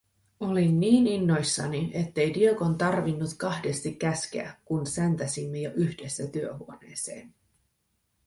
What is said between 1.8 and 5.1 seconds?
ettei Diegon tarvinnut kahdesti käskeä, kun